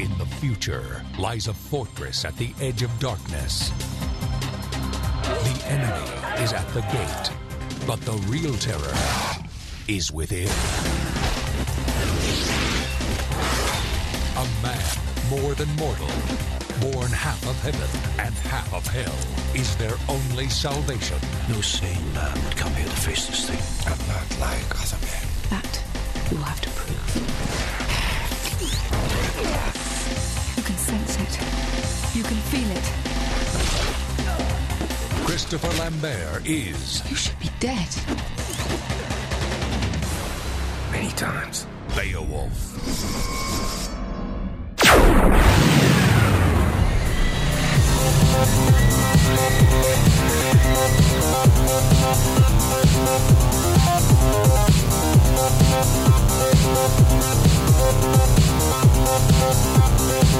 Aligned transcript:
In 0.00 0.16
the 0.16 0.24
future 0.24 1.04
lies 1.18 1.46
a 1.46 1.52
fortress 1.52 2.24
at 2.24 2.34
the 2.38 2.54
edge 2.58 2.80
of 2.80 2.90
darkness. 3.00 3.68
The 5.20 5.62
enemy 5.66 6.42
is 6.42 6.54
at 6.54 6.66
the 6.68 6.80
gate, 6.80 7.86
but 7.86 8.00
the 8.06 8.12
real 8.32 8.54
terror 8.54 8.94
is 9.88 10.10
within. 10.10 10.48
A 14.38 14.46
man 14.62 14.96
more 15.28 15.52
than 15.52 15.68
mortal, 15.76 16.08
born 16.80 17.10
half 17.12 17.46
of 17.46 17.62
heaven 17.62 17.90
and 18.24 18.34
half 18.48 18.72
of 18.72 18.86
hell, 18.86 19.18
is 19.54 19.76
their 19.76 19.98
only 20.08 20.48
salvation. 20.48 21.18
No 21.50 21.60
sane 21.60 22.14
man 22.14 22.42
would 22.46 22.56
come 22.56 22.72
here 22.72 22.86
to 22.86 22.96
face 22.96 23.26
this 23.26 23.50
thing. 23.50 23.92
I'm 23.92 23.98
not 24.08 24.40
like 24.40 24.80
other 24.80 24.96
men. 25.04 25.28
That 25.50 25.82
you 26.30 26.38
will 26.38 26.44
have 26.44 26.60
to 26.62 26.70
prove. 26.70 27.89
Sense 30.90 31.14
it. 31.20 32.16
You 32.16 32.24
can 32.24 32.36
feel 32.50 32.68
it. 32.78 32.86
Christopher 35.24 35.70
Lambert 35.78 36.44
is 36.44 37.08
You 37.08 37.16
should 37.16 37.38
be 37.38 37.48
dead. 37.60 37.88
Many 40.90 41.10
times. 41.12 41.66
Beowulf. 41.94 42.70
All 60.30 60.36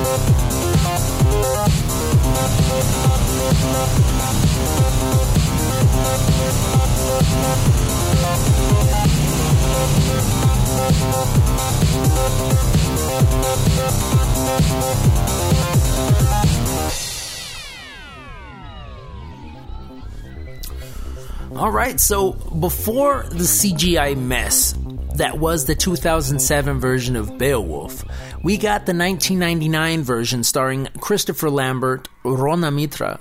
right, 21.72 21.98
so 21.98 22.32
before 22.32 23.24
the 23.28 23.44
CGI 23.44 24.16
mess 24.16 24.74
that 25.16 25.38
was 25.38 25.66
the 25.66 25.74
2007 25.74 26.80
version 26.80 27.16
of 27.16 27.36
Beowulf, 27.36 28.04
we 28.42 28.56
got 28.56 28.86
the 28.86 28.94
1999 28.94 30.02
version 30.02 30.42
starring 30.42 30.88
Christopher 30.98 31.50
Lambert, 31.50 32.08
Rona 32.24 32.70
Mitra, 32.70 33.20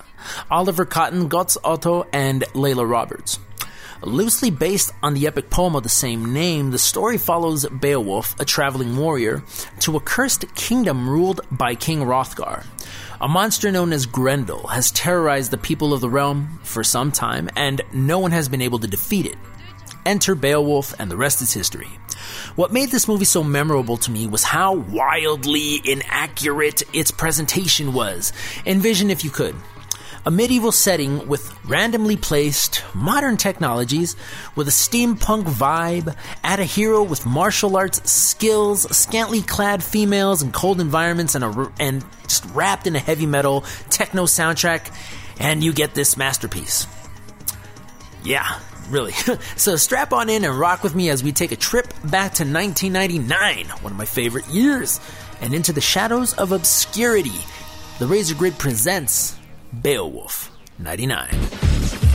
Oliver 0.49 0.85
Cotton, 0.85 1.29
Götz 1.29 1.57
Otto, 1.63 2.07
and 2.13 2.43
Layla 2.53 2.89
Roberts. 2.89 3.37
Loosely 4.01 4.49
based 4.49 4.93
on 5.03 5.13
the 5.13 5.27
epic 5.27 5.49
poem 5.49 5.75
of 5.75 5.83
the 5.83 5.89
same 5.89 6.31
name, 6.31 6.71
the 6.71 6.77
story 6.77 7.17
follows 7.17 7.65
Beowulf, 7.65 8.39
a 8.39 8.45
traveling 8.45 8.95
warrior, 8.95 9.43
to 9.81 9.97
a 9.97 9.99
cursed 9.99 10.55
kingdom 10.55 11.09
ruled 11.09 11.41
by 11.51 11.75
King 11.75 11.99
Hrothgar. 11.99 12.65
A 13.19 13.27
monster 13.27 13.71
known 13.71 13.91
as 13.91 14.05
Grendel 14.05 14.67
has 14.67 14.91
terrorized 14.91 15.51
the 15.51 15.57
people 15.57 15.93
of 15.93 15.99
the 15.99 16.09
realm 16.09 16.59
for 16.63 16.81
some 16.81 17.11
time, 17.11 17.49
and 17.57 17.81
no 17.91 18.19
one 18.19 18.31
has 18.31 18.47
been 18.47 18.61
able 18.61 18.79
to 18.79 18.87
defeat 18.87 19.25
it. 19.25 19.35
Enter 20.05 20.33
Beowulf, 20.33 20.97
and 20.97 21.11
the 21.11 21.17
rest 21.17 21.41
is 21.41 21.51
history. 21.51 21.89
What 22.55 22.71
made 22.71 22.91
this 22.91 23.07
movie 23.07 23.25
so 23.25 23.43
memorable 23.43 23.97
to 23.97 24.11
me 24.11 24.27
was 24.27 24.43
how 24.43 24.75
wildly 24.75 25.81
inaccurate 25.83 26.83
its 26.93 27.11
presentation 27.11 27.93
was. 27.93 28.33
Envision 28.65 29.09
if 29.09 29.23
you 29.23 29.29
could 29.29 29.55
a 30.25 30.31
medieval 30.31 30.71
setting 30.71 31.27
with 31.27 31.53
randomly 31.65 32.17
placed 32.17 32.83
modern 32.93 33.37
technologies 33.37 34.15
with 34.55 34.67
a 34.67 34.71
steampunk 34.71 35.43
vibe, 35.43 36.15
add 36.43 36.59
a 36.59 36.65
hero 36.65 37.03
with 37.03 37.25
martial 37.25 37.77
arts 37.77 38.09
skills, 38.09 38.83
scantily 38.95 39.41
clad 39.41 39.83
females 39.83 40.41
in 40.41 40.51
cold 40.51 40.81
environments, 40.81 41.35
and, 41.35 41.43
a, 41.43 41.71
and 41.79 42.05
just 42.23 42.45
wrapped 42.53 42.85
in 42.87 42.95
a 42.95 42.99
heavy 42.99 43.25
metal 43.25 43.61
techno 43.89 44.23
soundtrack, 44.23 44.93
and 45.39 45.63
you 45.63 45.73
get 45.73 45.93
this 45.93 46.17
masterpiece. 46.17 46.85
Yeah, 48.23 48.59
really. 48.89 49.11
so 49.55 49.75
strap 49.75 50.13
on 50.13 50.29
in 50.29 50.43
and 50.43 50.57
rock 50.57 50.83
with 50.83 50.95
me 50.95 51.09
as 51.09 51.23
we 51.23 51.31
take 51.31 51.51
a 51.51 51.55
trip 51.55 51.87
back 52.03 52.33
to 52.35 52.43
1999, 52.43 53.67
one 53.81 53.91
of 53.91 53.97
my 53.97 54.05
favorite 54.05 54.47
years, 54.47 54.99
and 55.41 55.53
into 55.53 55.73
the 55.73 55.81
shadows 55.81 56.33
of 56.33 56.51
obscurity. 56.51 57.39
The 57.99 58.05
Razorgrid 58.05 58.57
presents 58.57 59.37
Beowulf 59.81 60.51
99. 60.79 62.08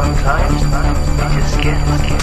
Sometimes 0.00 0.62
you 0.62 1.40
just 1.40 1.60
get 1.60 1.88
lucky. 1.88 2.14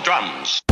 Drums. 0.00 0.63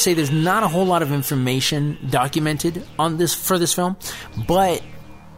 To 0.00 0.04
say 0.04 0.14
there's 0.14 0.30
not 0.30 0.62
a 0.62 0.68
whole 0.68 0.86
lot 0.86 1.02
of 1.02 1.12
information 1.12 1.98
documented 2.08 2.84
on 2.98 3.18
this 3.18 3.34
for 3.34 3.58
this 3.58 3.74
film, 3.74 3.96
but 4.48 4.82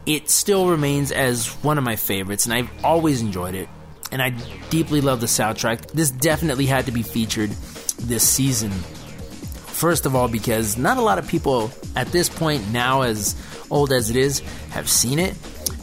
it 0.07 0.31
still 0.31 0.69
remains 0.69 1.13
as 1.13 1.49
one 1.63 1.79
of 1.79 1.85
my 1.85 1.97
favorites, 1.97 2.47
and 2.47 2.55
I've 2.55 2.71
always 2.85 3.21
enjoyed 3.21 3.55
it. 3.55 3.69
And 4.11 4.21
I 4.21 4.31
deeply 4.69 5.01
love 5.01 5.21
the 5.21 5.27
soundtrack. 5.27 5.93
This 5.93 6.11
definitely 6.11 6.67
had 6.67 6.87
to 6.87 6.93
be 6.93 7.03
featured 7.03 7.51
this 7.99 8.29
season. 8.29 8.71
First 8.71 10.05
of 10.05 10.15
all, 10.15 10.29
because 10.29 10.77
not 10.77 10.99
a 10.99 11.01
lot 11.01 11.19
of 11.19 11.27
people 11.27 11.71
at 11.97 12.09
this 12.09 12.29
point, 12.29 12.71
now 12.73 13.03
as 13.03 13.35
old 13.71 13.91
as 13.91 14.11
it 14.11 14.17
is, 14.17 14.41
have 14.71 14.89
seen 14.89 15.19
it. 15.19 15.35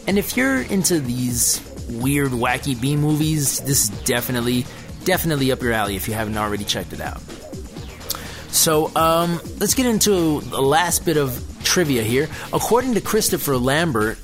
And 0.06 0.16
if 0.16 0.36
you're 0.36 0.62
into 0.62 1.00
these 1.00 1.60
weird, 1.88 2.30
wacky 2.30 2.80
B 2.80 2.96
movies, 2.96 3.60
this 3.60 3.84
is 3.84 4.04
definitely, 4.04 4.64
definitely 5.04 5.50
up 5.50 5.60
your 5.60 5.72
alley 5.72 5.96
if 5.96 6.06
you 6.06 6.14
haven't 6.14 6.36
already 6.38 6.64
checked 6.64 6.92
it 6.92 7.00
out. 7.00 7.20
So 8.52 8.94
um, 8.96 9.40
let's 9.58 9.74
get 9.74 9.86
into 9.86 10.40
the 10.40 10.60
last 10.60 11.04
bit 11.04 11.16
of 11.16 11.46
trivia 11.62 12.02
here. 12.02 12.28
According 12.52 12.94
to 12.94 13.00
Christopher 13.00 13.56
Lambert, 13.56 14.18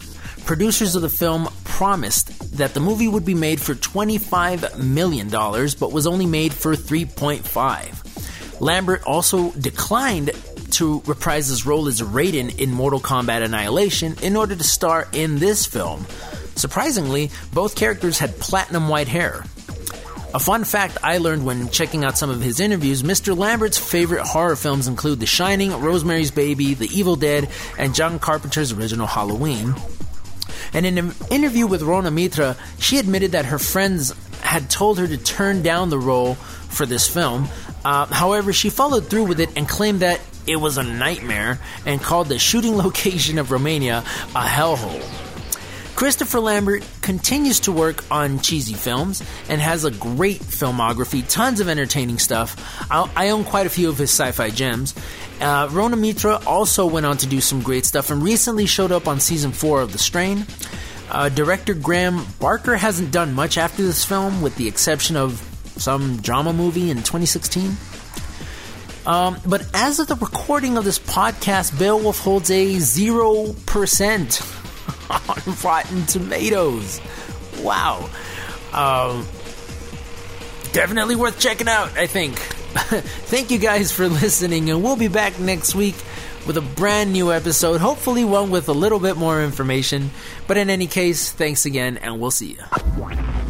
producers 0.44 0.94
of 0.96 1.02
the 1.02 1.08
film 1.08 1.48
promised 1.64 2.56
that 2.56 2.74
the 2.74 2.80
movie 2.80 3.08
would 3.08 3.24
be 3.24 3.34
made 3.34 3.60
for 3.60 3.74
$25 3.74 4.78
million, 4.82 5.28
but 5.28 5.92
was 5.92 6.06
only 6.06 6.26
made 6.26 6.52
for 6.52 6.74
3.5. 6.74 8.60
Lambert 8.60 9.02
also 9.04 9.52
declined 9.52 10.30
to 10.72 11.02
reprise 11.06 11.48
his 11.48 11.66
role 11.66 11.88
as 11.88 12.00
Raiden 12.00 12.58
in 12.58 12.70
Mortal 12.70 13.00
Kombat 13.00 13.44
Annihilation 13.44 14.16
in 14.22 14.36
order 14.36 14.56
to 14.56 14.64
star 14.64 15.06
in 15.12 15.38
this 15.38 15.66
film. 15.66 16.06
Surprisingly, 16.54 17.30
both 17.52 17.76
characters 17.76 18.18
had 18.18 18.38
platinum 18.38 18.88
white 18.88 19.08
hair. 19.08 19.44
A 20.36 20.38
fun 20.38 20.64
fact 20.64 20.98
I 21.02 21.16
learned 21.16 21.46
when 21.46 21.70
checking 21.70 22.04
out 22.04 22.18
some 22.18 22.28
of 22.28 22.42
his 22.42 22.60
interviews 22.60 23.02
Mr. 23.02 23.34
Lambert's 23.34 23.78
favorite 23.78 24.20
horror 24.20 24.54
films 24.54 24.86
include 24.86 25.18
The 25.18 25.24
Shining, 25.24 25.72
Rosemary's 25.72 26.30
Baby, 26.30 26.74
The 26.74 26.94
Evil 26.94 27.16
Dead, 27.16 27.48
and 27.78 27.94
John 27.94 28.18
Carpenter's 28.18 28.70
original 28.70 29.06
Halloween. 29.06 29.74
And 30.74 30.84
in 30.84 30.98
an 30.98 31.14
interview 31.30 31.66
with 31.66 31.80
Rona 31.80 32.10
Mitra, 32.10 32.54
she 32.78 32.98
admitted 32.98 33.32
that 33.32 33.46
her 33.46 33.58
friends 33.58 34.12
had 34.42 34.68
told 34.68 34.98
her 34.98 35.06
to 35.06 35.16
turn 35.16 35.62
down 35.62 35.88
the 35.88 35.98
role 35.98 36.34
for 36.34 36.84
this 36.84 37.08
film. 37.08 37.48
Uh, 37.82 38.04
however, 38.04 38.52
she 38.52 38.68
followed 38.68 39.06
through 39.06 39.24
with 39.24 39.40
it 39.40 39.48
and 39.56 39.66
claimed 39.66 40.00
that 40.00 40.20
it 40.46 40.56
was 40.56 40.76
a 40.76 40.82
nightmare 40.82 41.60
and 41.86 42.02
called 42.02 42.28
the 42.28 42.38
shooting 42.38 42.76
location 42.86 43.38
of 43.38 43.50
Romania 43.50 44.00
a 44.34 44.42
hellhole. 44.42 45.25
Christopher 45.96 46.40
Lambert 46.40 46.86
continues 47.00 47.60
to 47.60 47.72
work 47.72 48.04
on 48.10 48.38
cheesy 48.40 48.74
films 48.74 49.22
and 49.48 49.62
has 49.62 49.86
a 49.86 49.90
great 49.90 50.40
filmography, 50.40 51.26
tons 51.26 51.58
of 51.58 51.70
entertaining 51.70 52.18
stuff. 52.18 52.54
I, 52.90 53.10
I 53.16 53.30
own 53.30 53.44
quite 53.44 53.64
a 53.64 53.70
few 53.70 53.88
of 53.88 53.96
his 53.96 54.10
sci 54.10 54.30
fi 54.32 54.50
gems. 54.50 54.94
Uh, 55.40 55.68
Rona 55.72 55.96
Mitra 55.96 56.38
also 56.46 56.84
went 56.84 57.06
on 57.06 57.16
to 57.16 57.26
do 57.26 57.40
some 57.40 57.62
great 57.62 57.86
stuff 57.86 58.10
and 58.10 58.22
recently 58.22 58.66
showed 58.66 58.92
up 58.92 59.08
on 59.08 59.20
season 59.20 59.52
4 59.52 59.80
of 59.80 59.92
The 59.92 59.98
Strain. 59.98 60.44
Uh, 61.10 61.30
director 61.30 61.72
Graham 61.72 62.26
Baker 62.40 62.76
hasn't 62.76 63.10
done 63.10 63.32
much 63.32 63.56
after 63.56 63.82
this 63.82 64.04
film, 64.04 64.42
with 64.42 64.54
the 64.56 64.68
exception 64.68 65.16
of 65.16 65.40
some 65.78 66.18
drama 66.18 66.52
movie 66.52 66.90
in 66.90 66.98
2016. 66.98 67.74
Um, 69.06 69.38
but 69.46 69.66
as 69.72 69.98
of 69.98 70.08
the 70.08 70.16
recording 70.16 70.76
of 70.76 70.84
this 70.84 70.98
podcast, 70.98 71.78
Beowulf 71.78 72.18
holds 72.18 72.50
a 72.50 72.74
0% 72.74 74.65
on 75.10 75.54
Rotten 75.64 76.06
Tomatoes. 76.06 77.00
Wow. 77.60 78.08
Um, 78.72 79.26
definitely 80.72 81.16
worth 81.16 81.38
checking 81.38 81.68
out, 81.68 81.96
I 81.96 82.06
think. 82.06 82.38
Thank 82.76 83.50
you 83.50 83.58
guys 83.58 83.90
for 83.90 84.08
listening, 84.08 84.70
and 84.70 84.82
we'll 84.82 84.96
be 84.96 85.08
back 85.08 85.38
next 85.38 85.74
week 85.74 85.96
with 86.46 86.56
a 86.56 86.62
brand 86.62 87.12
new 87.12 87.32
episode, 87.32 87.80
hopefully 87.80 88.24
one 88.24 88.50
with 88.50 88.68
a 88.68 88.72
little 88.72 89.00
bit 89.00 89.16
more 89.16 89.42
information. 89.42 90.10
But 90.46 90.56
in 90.56 90.70
any 90.70 90.86
case, 90.86 91.32
thanks 91.32 91.66
again, 91.66 91.96
and 91.96 92.20
we'll 92.20 92.30
see 92.30 92.52
you. 92.52 93.45